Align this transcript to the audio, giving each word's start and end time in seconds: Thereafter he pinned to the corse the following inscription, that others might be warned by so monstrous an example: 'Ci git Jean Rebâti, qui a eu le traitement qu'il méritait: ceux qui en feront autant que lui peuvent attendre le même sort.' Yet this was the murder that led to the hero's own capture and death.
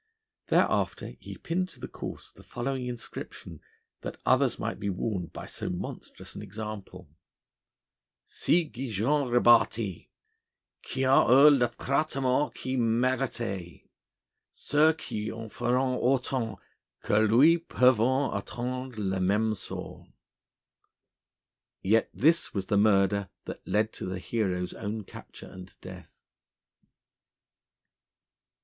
Thereafter 0.47 1.09
he 1.19 1.37
pinned 1.37 1.69
to 1.69 1.79
the 1.79 1.87
corse 1.87 2.31
the 2.31 2.41
following 2.41 2.87
inscription, 2.87 3.61
that 4.01 4.19
others 4.25 4.57
might 4.57 4.79
be 4.79 4.89
warned 4.89 5.31
by 5.31 5.45
so 5.45 5.69
monstrous 5.69 6.33
an 6.33 6.41
example: 6.41 7.07
'Ci 8.25 8.63
git 8.63 8.93
Jean 8.93 9.27
Rebâti, 9.29 10.07
qui 10.83 11.03
a 11.03 11.21
eu 11.29 11.51
le 11.51 11.67
traitement 11.67 12.51
qu'il 12.51 12.79
méritait: 12.79 13.87
ceux 14.51 14.93
qui 14.93 15.31
en 15.31 15.49
feront 15.49 15.99
autant 16.01 16.57
que 17.03 17.13
lui 17.13 17.59
peuvent 17.59 18.33
attendre 18.33 18.97
le 18.97 19.19
même 19.19 19.53
sort.' 19.53 20.07
Yet 21.83 22.09
this 22.11 22.55
was 22.55 22.65
the 22.65 22.75
murder 22.75 23.29
that 23.45 23.67
led 23.67 23.93
to 23.93 24.07
the 24.07 24.17
hero's 24.17 24.73
own 24.73 25.03
capture 25.03 25.45
and 25.51 25.79
death. 25.79 26.19